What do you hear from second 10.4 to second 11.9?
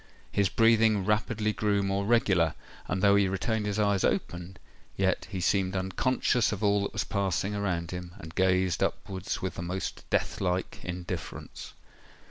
like indifference.